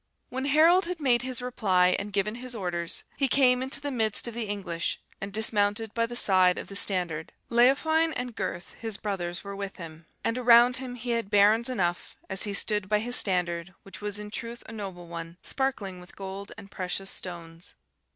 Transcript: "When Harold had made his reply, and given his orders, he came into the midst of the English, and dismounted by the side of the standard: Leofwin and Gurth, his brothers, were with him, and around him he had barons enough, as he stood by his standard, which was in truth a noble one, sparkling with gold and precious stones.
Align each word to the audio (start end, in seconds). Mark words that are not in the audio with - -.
"When 0.29 0.45
Harold 0.45 0.85
had 0.85 0.99
made 0.99 1.21
his 1.21 1.43
reply, 1.43 1.95
and 1.99 2.11
given 2.11 2.33
his 2.33 2.55
orders, 2.55 3.03
he 3.17 3.27
came 3.27 3.61
into 3.61 3.79
the 3.79 3.91
midst 3.91 4.27
of 4.27 4.33
the 4.33 4.45
English, 4.47 4.99
and 5.21 5.31
dismounted 5.31 5.93
by 5.93 6.07
the 6.07 6.15
side 6.15 6.57
of 6.57 6.65
the 6.69 6.75
standard: 6.75 7.31
Leofwin 7.51 8.11
and 8.13 8.35
Gurth, 8.35 8.71
his 8.79 8.97
brothers, 8.97 9.43
were 9.43 9.55
with 9.55 9.75
him, 9.75 10.07
and 10.23 10.39
around 10.39 10.77
him 10.77 10.95
he 10.95 11.11
had 11.11 11.29
barons 11.29 11.69
enough, 11.69 12.15
as 12.31 12.45
he 12.45 12.55
stood 12.55 12.89
by 12.89 12.97
his 12.97 13.15
standard, 13.15 13.75
which 13.83 14.01
was 14.01 14.17
in 14.17 14.31
truth 14.31 14.63
a 14.65 14.71
noble 14.71 15.05
one, 15.05 15.37
sparkling 15.43 15.99
with 15.99 16.15
gold 16.15 16.51
and 16.57 16.71
precious 16.71 17.11
stones. 17.11 17.75